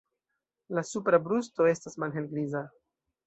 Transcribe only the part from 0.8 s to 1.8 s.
supra brusto